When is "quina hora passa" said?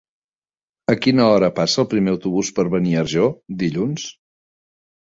1.05-1.79